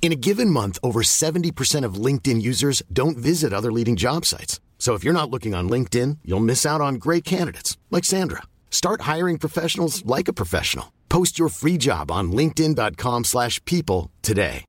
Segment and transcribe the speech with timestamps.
[0.00, 4.58] In a given month, over 70% of LinkedIn users don't visit other leading job sites.
[4.78, 8.44] So if you're not looking on LinkedIn, you'll miss out on great candidates like Sandra.
[8.70, 10.94] Start hiring professionals like a professional.
[11.10, 14.64] Post your free job on linkedin.com/people today.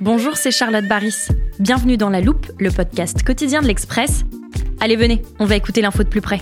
[0.00, 1.28] Bonjour, c'est Charlotte Baris.
[1.60, 4.24] Bienvenue dans La Loupe, le podcast quotidien de l'Express.
[4.84, 6.40] Allez, venez, on va écouter l'info de plus près.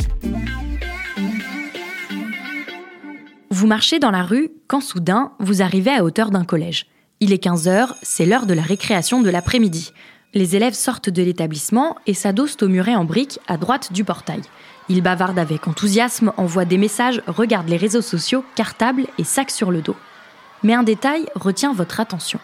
[3.51, 6.87] Vous marchez dans la rue quand soudain, vous arrivez à hauteur d'un collège.
[7.21, 9.93] Il est 15h, c'est l'heure de la récréation de l'après-midi.
[10.33, 14.41] Les élèves sortent de l'établissement et s'adossent au muret en briques à droite du portail.
[14.89, 19.71] Ils bavardent avec enthousiasme, envoient des messages, regardent les réseaux sociaux, cartables et sacs sur
[19.71, 19.97] le dos.
[20.63, 22.41] Mais un détail retient votre attention.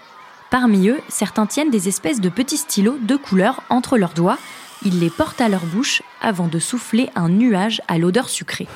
[0.50, 4.38] Parmi eux, certains tiennent des espèces de petits stylos de couleur entre leurs doigts.
[4.84, 8.66] Ils les portent à leur bouche avant de souffler un nuage à l'odeur sucrée.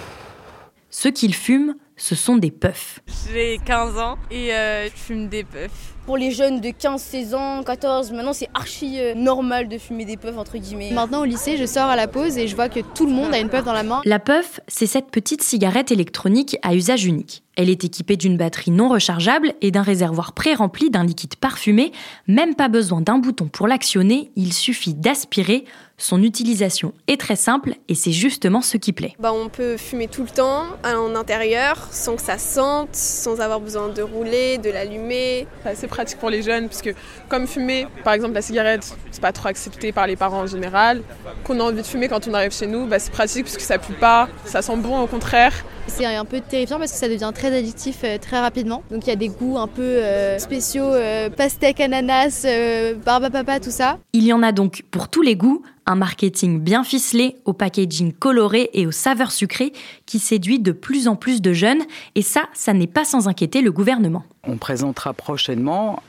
[0.88, 3.00] Ce qu'ils fument, ce sont des puffs.
[3.30, 5.94] J'ai 15 ans et euh, je fume des puffs.
[6.06, 10.04] Pour les jeunes de 15, 16 ans, 14, maintenant c'est archi euh, normal de fumer
[10.04, 10.90] des puffs entre guillemets.
[10.92, 13.34] Maintenant au lycée, je sors à la pause et je vois que tout le monde
[13.34, 14.00] a une puff dans la main.
[14.04, 17.42] La puff, c'est cette petite cigarette électronique à usage unique.
[17.56, 21.92] Elle est équipée d'une batterie non rechargeable et d'un réservoir pré-rempli d'un liquide parfumé.
[22.26, 25.66] Même pas besoin d'un bouton pour l'actionner, il suffit d'aspirer.
[25.98, 29.12] Son utilisation est très simple et c'est justement ce qui plaît.
[29.18, 33.60] Bah, on peut fumer tout le temps en intérieur sans que ça sente, sans avoir
[33.60, 35.46] besoin de rouler, de l'allumer.
[35.74, 36.91] C'est pratique pour les jeunes parce que
[37.28, 41.03] comme fumer, par exemple la cigarette, c'est pas trop accepté par les parents en général.
[41.44, 43.62] Qu'on a envie de fumer quand on arrive chez nous, bah, c'est pratique parce que
[43.62, 45.53] ça pue pas, ça sent bon au contraire.
[45.87, 48.82] C'est un peu terrifiant parce que ça devient très addictif euh, très rapidement.
[48.91, 53.25] Donc il y a des goûts un peu euh, spéciaux, euh, pastèque, ananas, euh, barbe
[53.25, 53.98] à papa, tout ça.
[54.12, 58.12] Il y en a donc pour tous les goûts, un marketing bien ficelé, au packaging
[58.12, 59.72] coloré et aux saveurs sucrées
[60.06, 61.82] qui séduit de plus en plus de jeunes.
[62.14, 64.24] Et ça, ça n'est pas sans inquiéter le gouvernement.
[64.44, 66.00] On présentera prochainement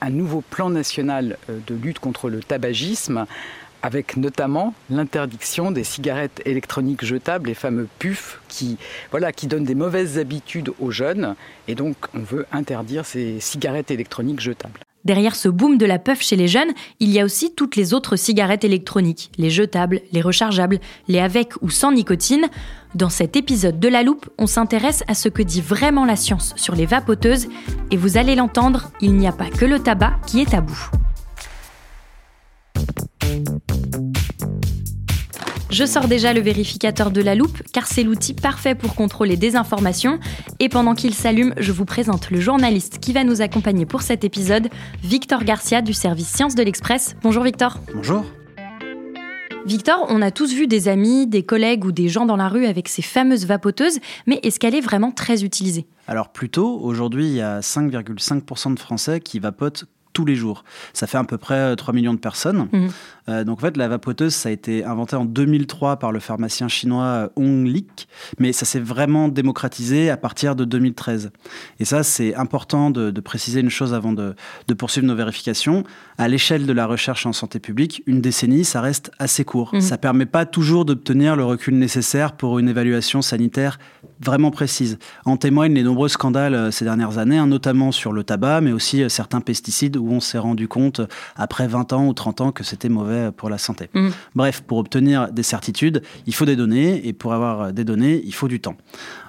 [0.00, 3.26] un nouveau plan national euh, de lutte contre le tabagisme
[3.82, 8.78] avec notamment l'interdiction des cigarettes électroniques jetables, les fameux puffs, qui,
[9.10, 11.34] voilà, qui donnent des mauvaises habitudes aux jeunes.
[11.68, 14.80] Et donc, on veut interdire ces cigarettes électroniques jetables.
[15.04, 17.92] Derrière ce boom de la puff chez les jeunes, il y a aussi toutes les
[17.92, 22.46] autres cigarettes électroniques, les jetables, les rechargeables, les avec ou sans nicotine.
[22.94, 26.54] Dans cet épisode de La Loupe, on s'intéresse à ce que dit vraiment la science
[26.56, 27.48] sur les vapoteuses,
[27.90, 30.90] et vous allez l'entendre, il n'y a pas que le tabac qui est à bout.
[35.74, 39.56] Je sors déjà le vérificateur de la loupe car c'est l'outil parfait pour contrôler des
[39.56, 40.20] informations.
[40.60, 44.22] Et pendant qu'il s'allume, je vous présente le journaliste qui va nous accompagner pour cet
[44.22, 44.68] épisode,
[45.02, 47.16] Victor Garcia du service Sciences de l'Express.
[47.24, 47.80] Bonjour Victor.
[47.92, 48.24] Bonjour.
[49.66, 52.66] Victor, on a tous vu des amis, des collègues ou des gens dans la rue
[52.66, 53.98] avec ces fameuses vapoteuses,
[54.28, 55.86] mais est-ce qu'elle est vraiment très utilisée?
[56.06, 60.64] Alors plutôt, aujourd'hui, il y a 5,5% de Français qui vapotent tous les jours.
[60.94, 62.68] Ça fait à peu près 3 millions de personnes.
[62.72, 62.90] Mhm.
[63.28, 66.68] Euh, donc en fait, la vapoteuse, ça a été inventé en 2003 par le pharmacien
[66.68, 68.08] chinois Hong Lik,
[68.38, 71.30] mais ça s'est vraiment démocratisé à partir de 2013.
[71.80, 74.34] Et ça, c'est important de, de préciser une chose avant de,
[74.68, 75.84] de poursuivre nos vérifications.
[76.18, 79.74] À l'échelle de la recherche en santé publique, une décennie, ça reste assez court.
[79.74, 79.80] Mhm.
[79.80, 83.78] Ça permet pas toujours d'obtenir le recul nécessaire pour une évaluation sanitaire
[84.20, 84.98] vraiment précise.
[85.24, 88.72] En témoignent les nombreux scandales euh, ces dernières années, hein, notamment sur le tabac, mais
[88.72, 91.00] aussi euh, certains pesticides où on s'est rendu compte
[91.36, 93.88] après 20 ans ou 30 ans que c'était mauvais pour la santé.
[93.94, 94.12] Mhm.
[94.34, 98.22] Bref, pour obtenir des certitudes, il faut des données, et pour avoir euh, des données,
[98.24, 98.76] il faut du temps.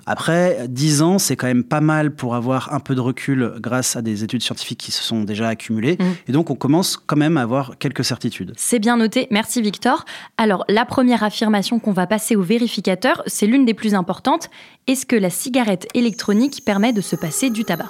[0.06, 3.96] Après, 10 ans, c'est quand même pas mal pour avoir un peu de recul grâce
[3.96, 5.98] à des études scientifiques qui se sont déjà accumulées.
[6.00, 6.16] Mhm.
[6.28, 8.54] Et donc, on commence quand même à avoir quelques certitudes.
[8.56, 10.06] C'est bien noté, merci Victor.
[10.38, 14.50] Alors, la première affirmation qu'on va passer au vérificateur, c'est l'une des plus importantes.
[14.88, 17.90] Est-ce que la cigarette électronique permet de se passer du tabac?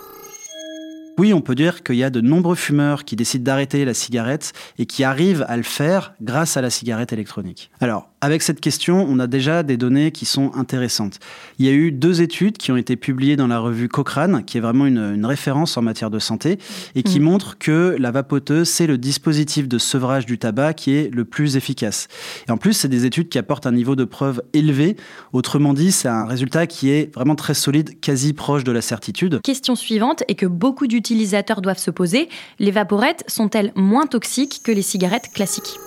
[1.18, 4.52] Oui, on peut dire qu'il y a de nombreux fumeurs qui décident d'arrêter la cigarette
[4.78, 7.72] et qui arrivent à le faire grâce à la cigarette électronique.
[7.80, 11.20] Alors, avec cette question, on a déjà des données qui sont intéressantes.
[11.60, 14.58] Il y a eu deux études qui ont été publiées dans la revue Cochrane, qui
[14.58, 16.58] est vraiment une, référence en matière de santé,
[16.96, 17.24] et qui mmh.
[17.24, 21.56] montrent que la vapoteuse, c'est le dispositif de sevrage du tabac qui est le plus
[21.56, 22.08] efficace.
[22.48, 24.98] Et en plus, c'est des études qui apportent un niveau de preuve élevé.
[25.32, 29.40] Autrement dit, c'est un résultat qui est vraiment très solide, quasi proche de la certitude.
[29.44, 34.72] Question suivante et que beaucoup d'utilisateurs doivent se poser, les vaporettes sont-elles moins toxiques que
[34.72, 35.78] les cigarettes classiques?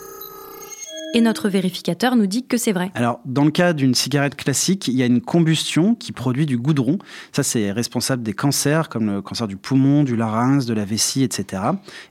[1.15, 2.91] Et notre vérificateur nous dit que c'est vrai.
[2.95, 6.59] Alors, dans le cas d'une cigarette classique, il y a une combustion qui produit du
[6.59, 6.99] goudron.
[7.33, 11.23] Ça, c'est responsable des cancers, comme le cancer du poumon, du larynx, de la vessie,
[11.23, 11.63] etc.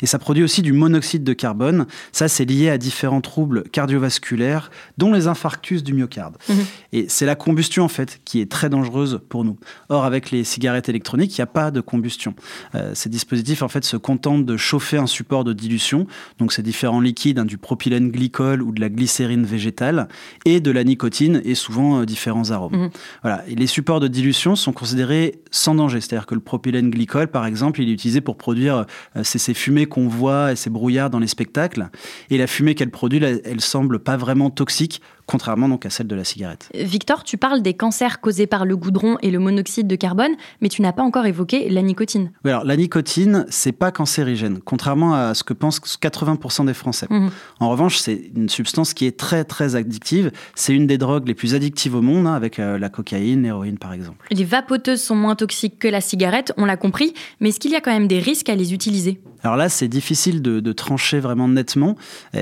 [0.02, 1.86] Et ça produit aussi du monoxyde de carbone.
[2.12, 6.38] Ça, c'est lié à différents troubles cardiovasculaires, dont les infarctus du myocarde.
[6.50, 6.66] Mhm.
[6.94, 9.58] Et c'est la combustion, en fait, qui est très dangereuse pour nous.
[9.90, 12.34] Or, avec les cigarettes électroniques, il n'y a pas de combustion.
[12.74, 16.08] Euh, ces dispositifs, en fait, se contentent de chauffer un support de dilution.
[16.40, 20.08] Donc, ces différents liquides, hein, du propylène glycol ou de la glycérine végétale
[20.46, 22.76] et de la nicotine et souvent euh, différents arômes.
[22.76, 22.90] Mhm.
[23.22, 23.44] Voilà.
[23.48, 26.02] Et les supports de dilution sont considérés sans danger.
[26.02, 28.86] C'est-à-dire que le propylène glycol, par exemple, il est utilisé pour produire
[29.16, 31.90] euh, ces, fumées qu'on voit et ces brouillards dans les spectacles.
[32.30, 36.08] Et la fumée qu'elle produit, elle, elle semble pas vraiment toxique contrairement donc à celle
[36.08, 36.70] de la cigarette.
[36.74, 40.32] Victor, tu parles des cancers causés par le goudron et le monoxyde de carbone,
[40.62, 42.32] mais tu n'as pas encore évoqué la nicotine.
[42.44, 47.08] Oui, alors la nicotine, c'est pas cancérigène, contrairement à ce que pensent 80% des Français.
[47.10, 47.30] Mhm.
[47.60, 50.32] En revanche, c'est une substance qui est très très addictive.
[50.56, 53.78] C'est une des drogues les plus addictives au monde, hein, avec euh, la cocaïne, l'héroïne
[53.78, 54.26] par exemple.
[54.32, 57.76] Les vapoteuses sont moins toxiques que la cigarette, on l'a compris, mais est-ce qu'il y
[57.76, 59.20] a quand même des risques à les utiliser?
[59.44, 61.96] Alors là, c'est difficile de, trancher vraiment nettement.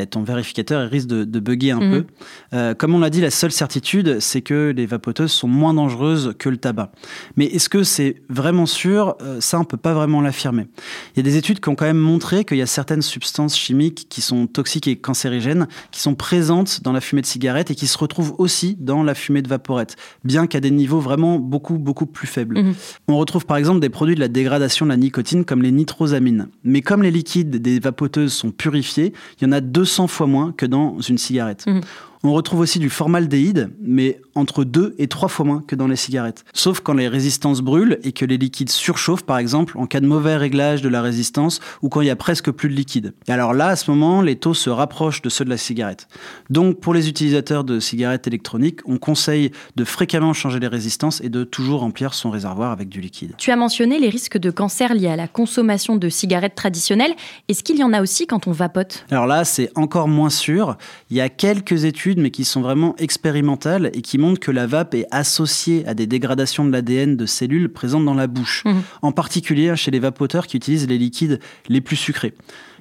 [0.10, 1.92] ton vérificateur risque de, de bugger un mhm.
[1.92, 2.06] peu.
[2.54, 6.34] Euh, comme on l'a dit, la seule certitude, c'est que les vapoteuses sont moins dangereuses
[6.38, 6.92] que le tabac.
[7.38, 9.16] Mais est-ce que c'est vraiment sûr?
[9.22, 10.68] Euh, Ça, on ne peut pas vraiment l'affirmer.
[11.16, 13.58] Il y a des études qui ont quand même montré qu'il y a certaines substances
[13.58, 17.76] chimiques qui sont toxiques et cancérigènes, qui sont présentes dans la fumée de cigarette et
[17.76, 21.78] qui se retrouvent aussi dans la fumée de vaporette, bien qu'à des niveaux vraiment beaucoup,
[21.78, 22.62] beaucoup plus faibles.
[22.62, 22.74] Mhm.
[23.08, 26.48] On retrouve par exemple des produits de la dégradation de la nicotine comme les nitrosamines.
[26.64, 30.54] Mais comme les liquides des vapoteuses sont purifiés, il y en a 200 fois moins
[30.56, 31.66] que dans une cigarette.
[31.68, 31.82] Mhm.
[32.28, 35.96] On retrouve aussi du formaldéhyde, mais entre deux et trois fois moins que dans les
[35.96, 36.44] cigarettes.
[36.54, 40.08] Sauf quand les résistances brûlent et que les liquides surchauffent, par exemple, en cas de
[40.08, 43.14] mauvais réglage de la résistance ou quand il y a presque plus de liquide.
[43.28, 46.08] Et alors là, à ce moment, les taux se rapprochent de ceux de la cigarette.
[46.50, 51.30] Donc, pour les utilisateurs de cigarettes électroniques, on conseille de fréquemment changer les résistances et
[51.30, 53.36] de toujours remplir son réservoir avec du liquide.
[53.38, 57.14] Tu as mentionné les risques de cancer liés à la consommation de cigarettes traditionnelles.
[57.50, 59.06] Est-ce qu'il y en a aussi quand on vapote?
[59.12, 60.76] Alors là, c'est encore moins sûr.
[61.12, 64.68] Il y a quelques études mais qui sont vraiment expérimentales et qui montrent que la
[64.68, 68.74] vape est associée à des dégradations de l'ADN de cellules présentes dans la bouche, mmh.
[69.02, 72.34] en particulier chez les vapoteurs qui utilisent les liquides les plus sucrés.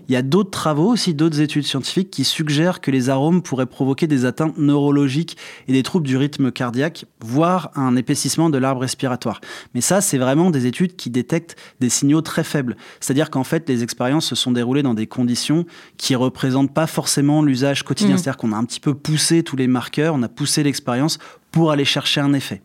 [0.08, 3.66] Il y a d'autres travaux aussi, d'autres études scientifiques qui suggèrent que les arômes pourraient
[3.66, 5.36] provoquer des atteintes neurologiques
[5.68, 9.40] et des troubles du rythme cardiaque, voire un épaississement de l'arbre respiratoire.
[9.74, 12.76] Mais ça, c'est vraiment des études qui détectent des signaux très faibles.
[13.00, 15.64] C'est-à-dire qu'en fait, les expériences se sont déroulées dans des conditions
[15.96, 18.14] qui représentent pas forcément l'usage quotidien.
[18.14, 18.18] Mmh.
[18.18, 21.18] C'est-à-dire qu'on a un petit peu poussé tous les marqueurs, on a poussé l'expérience
[21.50, 22.62] pour aller chercher un effet.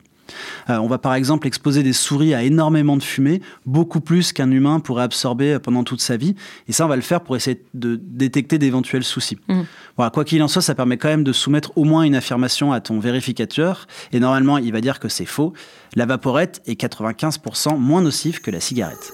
[0.69, 4.51] Euh, on va par exemple exposer des souris à énormément de fumée, beaucoup plus qu'un
[4.51, 6.35] humain pourrait absorber pendant toute sa vie.
[6.67, 9.37] Et ça, on va le faire pour essayer de détecter d'éventuels soucis.
[9.47, 9.61] Mmh.
[10.13, 12.81] quoi qu'il en soit, ça permet quand même de soumettre au moins une affirmation à
[12.81, 13.87] ton vérificateur.
[14.11, 15.53] Et normalement, il va dire que c'est faux.
[15.95, 19.13] La vaporette est 95% moins nocive que la cigarette.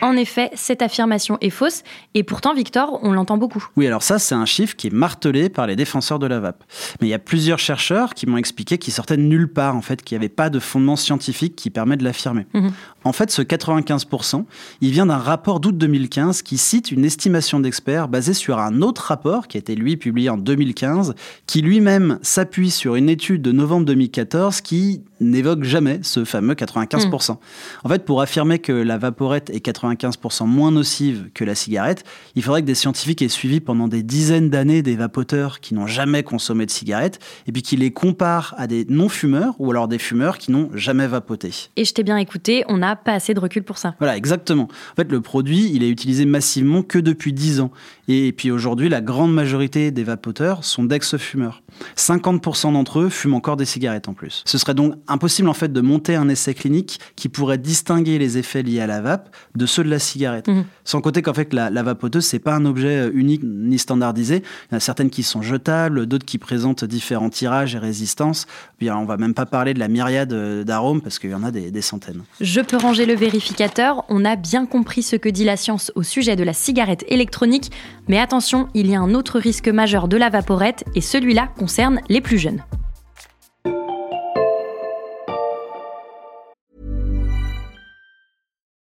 [0.00, 1.82] En effet, cette affirmation est fausse,
[2.14, 3.66] et pourtant, Victor, on l'entend beaucoup.
[3.76, 6.64] Oui, alors ça, c'est un chiffre qui est martelé par les défenseurs de la vape.
[7.00, 9.82] Mais il y a plusieurs chercheurs qui m'ont expliqué qu'il sortait de nulle part, en
[9.82, 12.46] fait, qu'il n'y avait pas de fondement scientifique qui permet de l'affirmer.
[12.54, 12.72] Mhm.
[13.04, 14.44] En fait, ce 95%,
[14.80, 19.02] il vient d'un rapport d'août 2015 qui cite une estimation d'experts basée sur un autre
[19.02, 21.14] rapport qui a été, lui, publié en 2015,
[21.46, 27.32] qui lui-même s'appuie sur une étude de novembre 2014 qui n'évoque jamais ce fameux 95%.
[27.32, 27.38] Mhm.
[27.84, 32.04] En fait, pour affirmer que la vaporette est 95 95% moins nocive que la cigarette,
[32.34, 35.86] il faudrait que des scientifiques aient suivi pendant des dizaines d'années des vapoteurs qui n'ont
[35.86, 39.98] jamais consommé de cigarettes et puis qu'ils les comparent à des non-fumeurs ou alors des
[39.98, 41.50] fumeurs qui n'ont jamais vapoté.
[41.76, 43.94] Et je t'ai bien écouté, on pas assez de recul pour ça.
[43.98, 44.68] Voilà, exactement.
[44.92, 47.70] En fait, le produit, il est utilisé massivement que depuis 10 ans.
[48.08, 51.62] Et puis aujourd'hui, la grande majorité des vapoteurs sont d'ex-fumeurs.
[51.96, 54.42] 50% d'entre eux fument encore des cigarettes en plus.
[54.44, 58.38] Ce serait donc impossible en fait de monter un essai clinique qui pourrait distinguer les
[58.38, 60.48] effets liés à la vape de ceux de la cigarette.
[60.48, 60.64] Mmh.
[60.84, 64.36] Sans compter qu'en fait la, la vapoteuse c'est pas un objet euh, unique ni standardisé.
[64.36, 68.46] Il y en a certaines qui sont jetables, d'autres qui présentent différents tirages et résistances.
[68.78, 71.42] Puis on va même pas parler de la myriade euh, d'arômes parce qu'il y en
[71.42, 72.22] a des, des centaines.
[72.40, 76.02] Je peux ranger le vérificateur, on a bien compris ce que dit la science au
[76.02, 77.72] sujet de la cigarette électronique,
[78.08, 82.00] mais attention, il y a un autre risque majeur de la vaporette et celui-là concerne
[82.10, 82.62] les plus jeunes.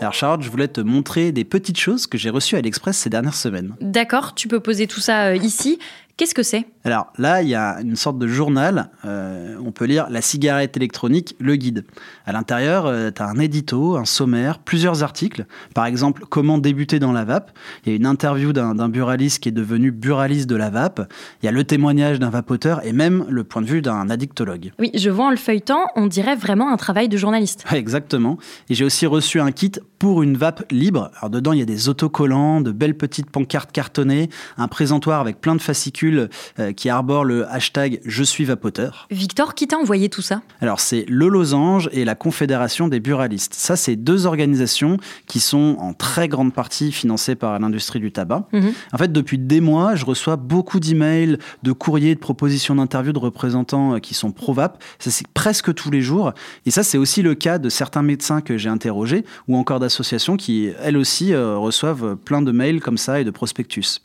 [0.00, 3.10] Alors Charlotte, je voulais te montrer des petites choses que j'ai reçues à l'Express ces
[3.10, 3.74] dernières semaines.
[3.82, 5.78] D'accord, tu peux poser tout ça euh, ici.
[6.20, 6.66] Qu'est-ce que c'est?
[6.84, 8.90] Alors là, il y a une sorte de journal.
[9.06, 11.86] euh, on peut lire La cigarette électronique, le guide.
[12.26, 15.46] À l'intérieur, tu as un édito, un sommaire, plusieurs articles.
[15.74, 17.52] Par exemple, comment débuter dans la vape.
[17.86, 21.10] Il y a une interview d'un buraliste qui est devenu buraliste de la vape.
[21.42, 24.72] Il y a le témoignage d'un vapoteur et même le point de vue d'un addictologue.
[24.78, 27.64] Oui, je vois en le feuilletant, on dirait vraiment un travail de journaliste.
[27.72, 28.36] Ouais, Exactement.
[28.68, 31.10] Et j'ai aussi reçu un kit pour une vape libre.
[31.16, 35.40] Alors dedans, il y a des autocollants, de belles petites pancartes cartonnées, un présentoir avec
[35.40, 39.06] plein de fascicules euh, qui arborent le hashtag Je suis vapoteur.
[39.10, 40.42] Victor, qui t'a envoyé tout ça?
[40.60, 43.54] Alors c'est le Losange et la Confédération des buralistes.
[43.54, 48.48] Ça, c'est deux organisations qui sont en très grande partie financées par l'industrie du tabac.
[48.52, 48.72] Mhm.
[48.92, 53.18] En fait, depuis des mois, je reçois beaucoup d'emails, de courriers, de propositions d'interviews de
[53.18, 54.82] représentants euh, qui sont pro-vape.
[54.98, 56.32] Ça, c'est presque tous les jours.
[56.66, 60.36] Et ça, c'est aussi le cas de certains médecins que j'ai interrogés ou encore d'associations
[60.36, 64.00] qui, elles aussi, euh, reçoivent plein de mails comme ça et de prospectus.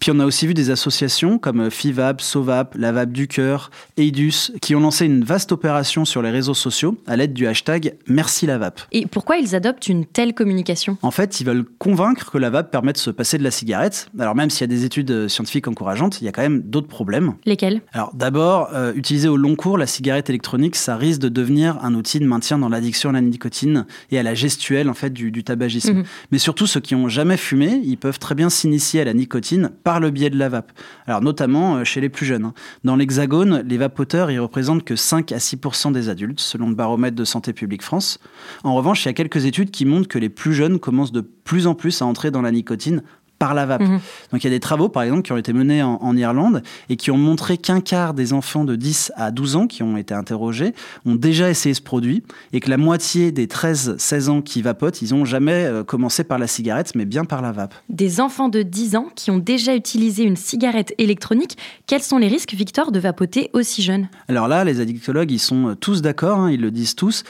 [0.00, 4.52] Puis on a aussi vu des associations comme FIVAP, SOVAP, la Vape du Cœur, EIDUS,
[4.60, 8.46] qui ont lancé une vaste opération sur les réseaux sociaux à l'aide du hashtag Merci
[8.46, 8.80] la vape.
[8.92, 10.98] Et pourquoi ils adoptent une telle communication?
[11.02, 14.08] En fait, ils veulent convaincre que la vape permet de se passer de la cigarette.
[14.18, 16.60] Alors même s'il y a des études euh, scientifiques encourageantes, il y a quand même
[16.60, 17.34] d'autres problèmes.
[17.46, 17.80] Lesquels?
[17.92, 21.94] Alors d'abord, euh, utilisée au long cours, la cigarette électronique, ça risque de devenir un
[21.94, 25.30] outil de maintien dans l'addiction à la nicotine et à la gestuelle en fait du,
[25.30, 25.94] du tabagisme.
[25.94, 26.04] Mhm.
[26.30, 29.70] Mais surtout ceux qui ont jamais fumé, ils peuvent très bien s'initier à la nicotine
[29.82, 30.72] par le biais de la vape.
[31.06, 32.46] Alors notamment euh, chez les plus jeunes.
[32.46, 32.54] hein.
[32.84, 37.16] Dans l'Hexagone, les vapoteurs, ils représentent que 5 à 6% des adultes, selon le baromètre
[37.16, 38.18] de Santé publique France.
[38.62, 41.20] En revanche, il y a quelques études qui montrent que les plus jeunes commencent de
[41.20, 43.02] plus en plus à entrer dans la nicotine
[43.38, 43.82] par la vape.
[43.82, 44.00] Mhm.
[44.32, 46.62] Donc il y a des travaux, par exemple, qui ont été menés en, en Irlande
[46.88, 49.96] et qui ont montré qu'un quart des enfants de 10 à 12 ans qui ont
[49.96, 50.74] été interrogés
[51.04, 52.22] ont déjà essayé ce produit
[52.52, 56.38] et que la moitié des 13-16 ans qui vapotent, ils n'ont jamais euh, commencé par
[56.38, 57.74] la cigarette, mais bien par la vape.
[57.88, 62.28] Des enfants de 10 ans qui ont déjà utilisé une cigarette électronique, quels sont les
[62.28, 64.08] risques, Victor, de vapoter aussi jeune?
[64.28, 67.24] Alors là, les addictologues, ils sont euh, tous d'accord, hein, ils le disent tous.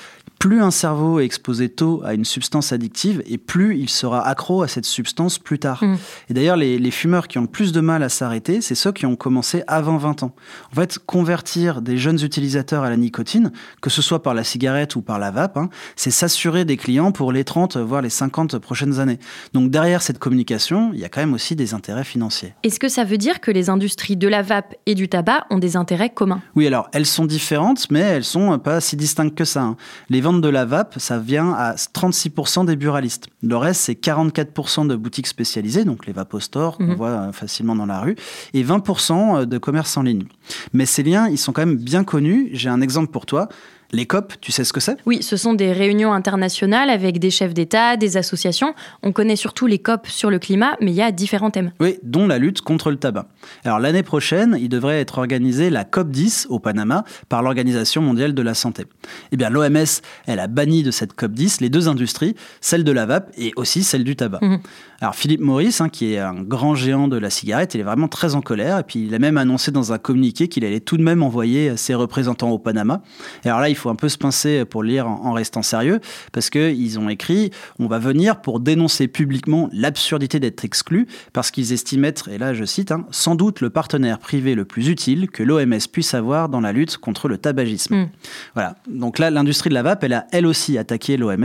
[0.45, 4.61] Plus un cerveau est exposé tôt à une substance addictive, et plus il sera accro
[4.61, 5.83] à cette substance plus tard.
[5.83, 5.97] Mm.
[6.29, 8.93] Et d'ailleurs, les, les fumeurs qui ont le plus de mal à s'arrêter, c'est ceux
[8.93, 10.35] qui ont commencé avant 20 ans.
[10.71, 14.97] En fait, convertir des jeunes utilisateurs à la nicotine, que ce soit par la cigarette
[14.97, 18.59] ou par la vape, hein, c'est s'assurer des clients pour les 30, voire les 50
[18.59, 19.21] prochaines années.
[19.55, 22.53] Donc derrière cette communication, il y a quand même aussi des intérêts financiers.
[22.65, 25.59] Est-ce que ça veut dire que les industries de la vape et du tabac ont
[25.59, 26.43] des intérêts communs?
[26.55, 29.63] Oui, alors elles sont différentes, mais elles sont pas si distinctes que ça.
[29.63, 29.77] hein.
[30.11, 33.27] Les ventes de la vape, ça vient à 36% des buralistes.
[33.43, 36.95] Le reste, c'est 44% de boutiques spécialisées, donc les vapostores qu'on Mhm.
[36.95, 38.17] voit euh, facilement dans la rue,
[38.53, 40.25] et 20% de commerce en ligne.
[40.73, 42.49] Mais ces liens, ils sont quand même bien connus.
[42.53, 43.49] J'ai un exemple pour toi.
[43.95, 44.97] Les COP, tu sais ce que c'est?
[45.07, 48.75] Oui, ce sont des réunions internationales avec des chefs d'État, des associations.
[49.05, 51.71] On connaît surtout les COP sur le climat, mais il y a différents thèmes.
[51.79, 53.29] Oui, dont la lutte contre le tabac.
[53.65, 58.43] Alors l'année prochaine, il devrait être organisé la COP10 au Panama par l'Organisation mondiale de
[58.43, 58.85] la santé.
[59.31, 63.07] Eh bien, l'OMS, elle a banni de cette COP10 les deux industries, celle de la
[63.07, 64.41] vape et aussi celle du tabac.
[64.43, 64.59] Mhm.
[65.01, 68.09] Alors Philippe Maurice, hein, qui est un grand géant de la cigarette, il est vraiment
[68.09, 70.97] très en colère et puis il a même annoncé dans un communiqué qu'il allait tout
[70.97, 73.03] de même envoyer ses représentants au Panama.
[73.45, 76.01] Et alors là, il faut un peu se pincer pour lire en, en restant sérieux
[76.33, 81.73] parce qu'ils ont écrit on va venir pour dénoncer publiquement l'absurdité d'être exclu parce qu'ils
[81.73, 85.31] estiment être, et là je cite, hein, sans doute le partenaire privé le plus utile
[85.31, 87.97] que l'OMS puisse avoir dans la lutte contre le tabagisme.
[87.97, 88.09] Mm.
[88.55, 88.77] Voilà.
[88.89, 91.45] Donc là, l'industrie de la vape, elle a elle aussi attaqué l'OMS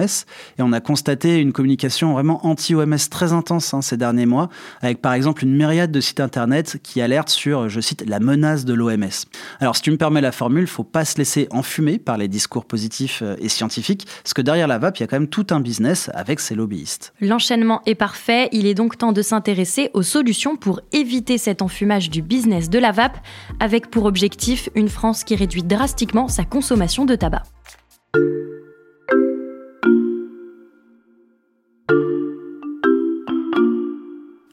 [0.58, 4.50] et on a constaté une communication vraiment anti-OMS très intense hein, ces derniers mois,
[4.82, 8.66] avec par exemple une myriade de sites internet qui alertent sur, je cite, la menace
[8.66, 9.26] de l'OMS.
[9.60, 12.66] Alors si tu me permets la formule, faut pas se laisser enfumer par les discours
[12.66, 15.48] positifs euh, et scientifiques, parce que derrière la vape, il y a quand même tout
[15.50, 17.14] un business avec ses lobbyistes.
[17.22, 22.10] L'enchaînement est parfait, il est donc temps de s'intéresser aux solutions pour éviter cet enfumage
[22.10, 23.18] du business de la vape,
[23.60, 27.44] avec pour objectif une France qui réduit drastiquement sa consommation de tabac.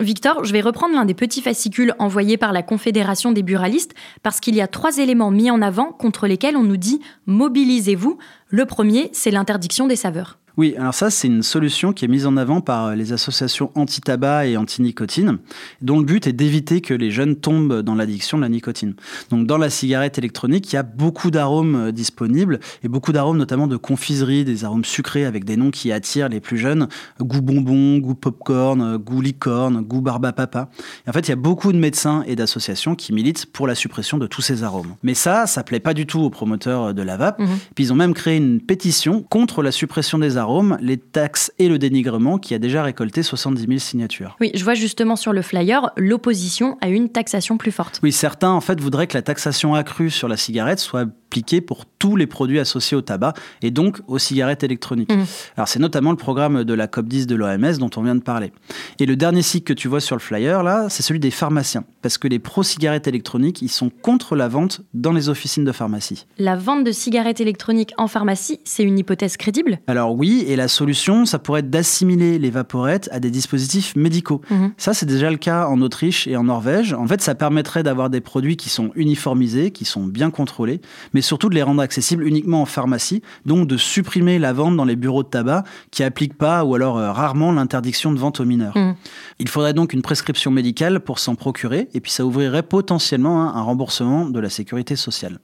[0.07, 4.39] Victor, je vais reprendre l'un des petits fascicules envoyés par la Confédération des buralistes parce
[4.39, 8.17] qu'il y a trois éléments mis en avant contre lesquels on nous dit mobilisez-vous.
[8.49, 10.39] Le premier, c'est l'interdiction des saveurs.
[10.57, 14.47] Oui, alors ça, c'est une solution qui est mise en avant par les associations anti-tabac
[14.47, 15.37] et anti-nicotine,
[15.83, 18.95] dont le but est d'éviter que les jeunes tombent dans l'addiction de la nicotine.
[19.29, 23.37] Donc, dans la cigarette électronique, il y a beaucoup d'arômes euh, disponibles, et beaucoup d'arômes
[23.37, 26.89] notamment de confiserie, des arômes sucrés avec des noms qui attirent les plus jeunes,
[27.21, 30.71] goût bonbon, goût popcorn, euh, goût licorne, goût barba papa.
[31.07, 34.17] en fait, il y a beaucoup de médecins et d'associations qui militent pour la suppression
[34.17, 34.95] de tous ces arômes.
[35.03, 37.41] Mais ça, ça plaît pas du tout aux promoteurs de la vape.
[37.41, 37.59] Mhm.
[37.75, 40.46] Puis ils ont même créé une pétition contre la suppression des arômes
[40.81, 44.37] les taxes et le dénigrement qui a déjà récolté 70 000 signatures.
[44.41, 48.01] Oui, je vois justement sur le flyer l'opposition à une taxation plus forte.
[48.03, 51.85] Oui, certains en fait voudraient que la taxation accrue sur la cigarette soit appliquée pour
[51.87, 55.13] tous les produits associés au tabac et donc aux cigarettes électroniques.
[55.13, 55.25] Mmh.
[55.57, 58.53] Alors c'est notamment le programme de la COP10 de l'OMS dont on vient de parler.
[59.01, 61.85] Et le dernier cycle que tu vois sur le flyer là, c'est celui des pharmaciens
[62.03, 66.27] parce que les pro-cigarettes électroniques, ils sont contre la vente dans les officines de pharmacie.
[66.39, 69.81] La vente de cigarettes électroniques en pharmacie, c'est une hypothèse crédible?
[69.89, 74.41] Alors oui, et la solution, ça pourrait être d'assimiler les vaporettes à des dispositifs médicaux.
[74.51, 74.69] Mmh.
[74.77, 76.93] Ça, c'est déjà le cas en Autriche et en Norvège.
[76.93, 80.81] En fait, ça permettrait d'avoir des produits qui sont uniformisés, qui sont bien contrôlés,
[81.15, 84.85] mais surtout de les rendre accessibles uniquement en pharmacie, donc de supprimer la vente dans
[84.85, 88.45] les bureaux de tabac qui appliquent pas ou alors euh, rarement l'interdiction de vente aux
[88.45, 88.77] mineurs.
[88.77, 88.95] Mmh.
[89.39, 93.53] Il faudrait donc une prescription médicale pour s'en procurer, et puis ça ouvrirait potentiellement hein,
[93.55, 95.39] un remboursement de la sécurité sociale.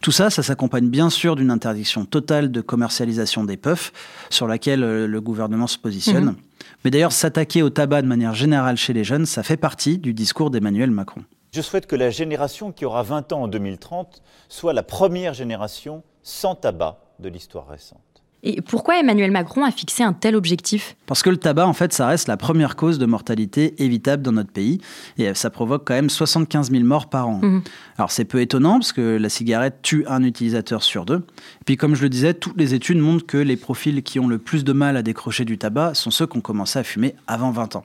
[0.00, 3.92] Tout ça, ça s'accompagne bien sûr d'une interdiction totale de commercialisation des puffs,
[4.30, 6.24] sur laquelle euh, le gouvernement se positionne.
[6.24, 6.36] Mmh.
[6.84, 10.14] Mais d'ailleurs, s'attaquer au tabac de manière générale chez les jeunes, ça fait partie du
[10.14, 11.22] discours d'Emmanuel Macron.
[11.52, 16.02] Je souhaite que la génération qui aura 20 ans en 2030 soit la première génération
[16.22, 18.11] sans tabac de l'histoire récente.
[18.44, 20.96] Et pourquoi Emmanuel Macron a fixé un tel objectif?
[21.06, 24.32] Parce que le tabac, en fait, ça reste la première cause de mortalité évitable dans
[24.32, 24.80] notre pays.
[25.16, 27.38] Et ça provoque quand même 75 000 morts par an.
[27.40, 27.62] Mhm.
[27.98, 31.18] Alors c'est peu étonnant, parce que la cigarette tue un utilisateur sur deux.
[31.60, 34.26] Et puis comme je le disais, toutes les études montrent que les profils qui ont
[34.26, 37.14] le plus de mal à décrocher du tabac sont ceux qui ont commencé à fumer
[37.28, 37.84] avant 20 ans.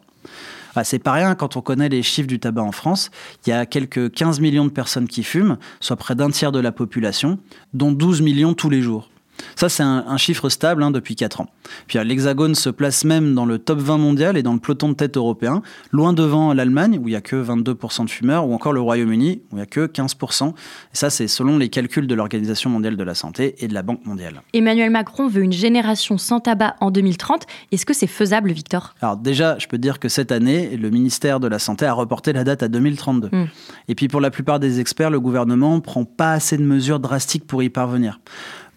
[0.84, 3.12] c'est pas rien quand on connaît les chiffres du tabac en France.
[3.46, 6.60] Il y a quelques 15 millions de personnes qui fument, soit près d'un tiers de
[6.60, 7.38] la population,
[7.76, 9.10] dont 12 millions tous les jours.
[9.56, 11.50] Ça, c'est un, chiffre stable hein, depuis 4 ans.
[11.88, 14.94] Puis l'Hexagone se place même dans le top 20 mondial et dans le peloton de
[14.94, 18.74] tête européen, loin devant l'Allemagne, où il n'y a que 22% de fumeurs, ou encore
[18.74, 20.50] le Royaume-Uni, où il n'y a que 15%.
[20.50, 20.52] Et
[20.94, 24.06] ça, c'est selon les calculs de l'Organisation mondiale de la santé et de la Banque
[24.06, 24.42] mondiale.
[24.54, 27.46] Emmanuel Macron veut une génération sans tabac en 2030.
[27.72, 28.96] Est-ce que c'est faisable, Victor?
[29.02, 32.34] Alors déjà, je peux dire que cette année, le ministère de la Santé a reporté
[32.34, 33.30] la date à 2032.
[33.32, 33.46] Hmm.
[33.88, 37.00] Et puis pour la plupart des experts, le gouvernement ne prend pas assez de mesures
[37.00, 38.20] drastiques pour y parvenir.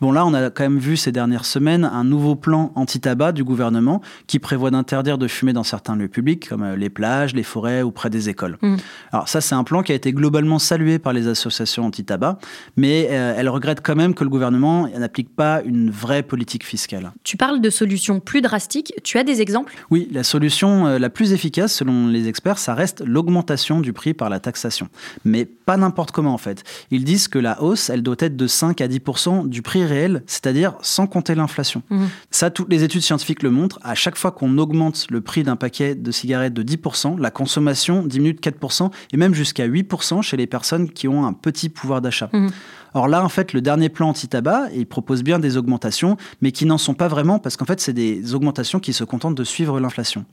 [0.01, 3.45] Bon, là, on a quand même vu ces dernières semaines un nouveau plan anti-tabac du
[3.45, 7.43] gouvernement qui prévoit d'interdire de fumer dans certains lieux publics, comme euh, les plages, les
[7.43, 8.57] forêts ou près des écoles.
[8.63, 8.77] Mmh.
[9.13, 12.39] Alors ça, c'est un plan qui a été globalement salué par les associations anti-tabac,
[12.77, 17.13] mais euh, elles regrettent quand même que le gouvernement n'applique pas une vraie politique fiscale.
[17.23, 18.95] Tu parles de solutions plus drastiques.
[19.05, 19.75] Tu as des exemples?
[19.91, 24.15] Oui, la solution euh, la plus efficace, selon les experts, ça reste l'augmentation du prix
[24.15, 24.89] par la taxation.
[25.27, 26.65] Mais pas n'importe comment, en fait.
[26.91, 30.23] Ils disent que la hausse, elle doit être de 5 à 10% du prix réel,
[30.27, 31.83] c'est-à-dire sans compter l'inflation.
[31.91, 32.05] Mmh.
[32.31, 33.79] Ça, toutes les études scientifiques le montrent.
[33.83, 38.03] À chaque fois qu'on augmente le prix d'un paquet de cigarettes de 10%, la consommation
[38.03, 42.01] diminue de 4% et même jusqu'à 8% chez les personnes qui ont un petit pouvoir
[42.01, 42.31] d'achat.
[42.33, 42.49] Mmh.
[42.95, 46.67] Or là, en fait, le dernier plan anti-tabac, il propose bien des augmentations, mais qui
[46.67, 49.79] n'en sont pas vraiment parce qu'en fait, c'est des augmentations qui se contentent de suivre
[49.81, 50.25] l'inflation.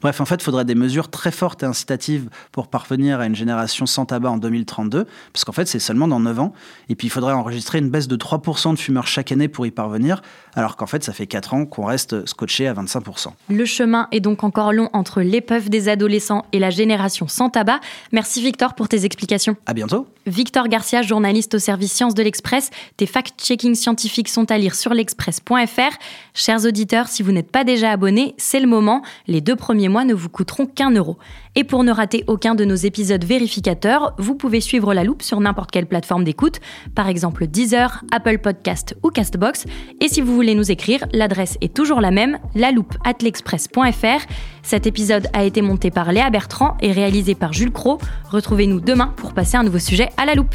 [0.00, 3.34] Bref, en fait, il faudrait des mesures très fortes et incitatives pour parvenir à une
[3.34, 6.52] génération sans tabac en 2032, parce qu'en fait, c'est seulement dans 9 ans.
[6.88, 9.70] Et puis, il faudrait enregistrer une baisse de 3% de fumeurs chaque année pour y
[9.70, 10.22] parvenir,
[10.54, 13.28] alors qu'en fait, ça fait 4 ans qu'on reste scotché à 25%.
[13.50, 17.80] Le chemin est donc encore long entre l'épreuve des adolescents et la génération sans tabac.
[18.12, 19.56] Merci Victor pour tes explications.
[19.66, 20.06] À bientôt.
[20.26, 22.70] Victor Garcia, journaliste au service Sciences de l'Express.
[22.96, 25.98] Tes fact-checking scientifiques sont à lire sur l'express.fr.
[26.32, 29.02] Chers auditeurs, si vous n'êtes pas déjà abonnés, c'est le moment.
[29.26, 31.16] Les deux premiers mois ne vous coûteront qu'un euro.
[31.54, 35.40] Et pour ne rater aucun de nos épisodes vérificateurs, vous pouvez suivre la loupe sur
[35.40, 36.60] n'importe quelle plateforme d'écoute,
[36.94, 39.64] par exemple Deezer, Apple Podcast ou Castbox.
[40.02, 44.26] Et si vous voulez nous écrire, l'adresse est toujours la même, la loupe at l'express.fr.
[44.62, 47.96] Cet épisode a été monté par Léa Bertrand et réalisé par Jules Cro.
[48.28, 50.54] Retrouvez-nous demain pour passer un nouveau sujet à la loupe.